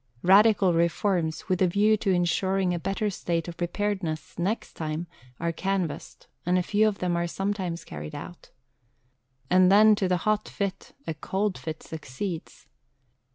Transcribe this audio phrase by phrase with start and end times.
[0.23, 5.05] Radical reforms, with a view to ensuring a better state of preparedness next time,
[5.39, 8.49] are canvassed, and a few of them are sometimes carried out.
[9.51, 12.65] And then to the hot fit, a cold fit succeeds.